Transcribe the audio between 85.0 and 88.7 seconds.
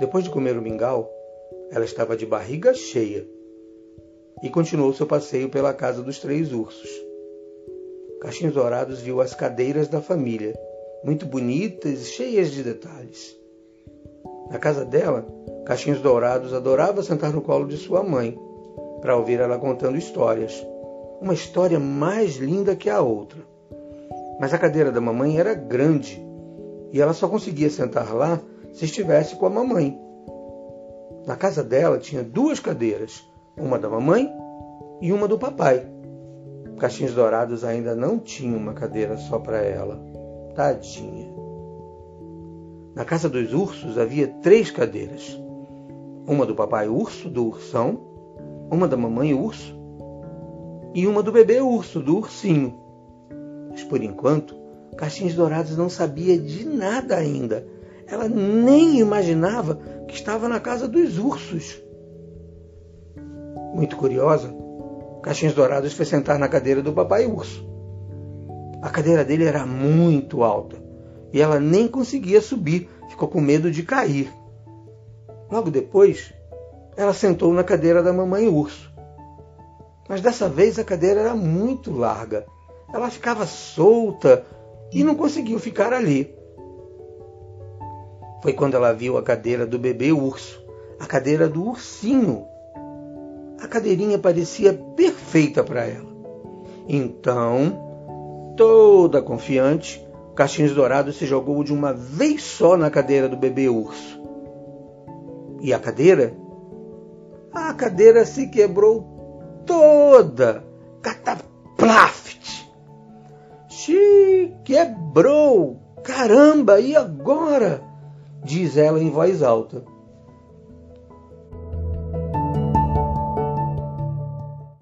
não conseguiu ficar ali. Foi